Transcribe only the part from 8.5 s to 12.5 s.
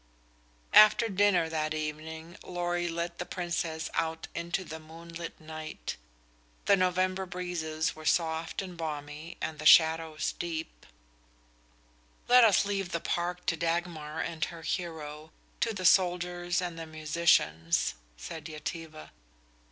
and balmy and the shadows deep. "Let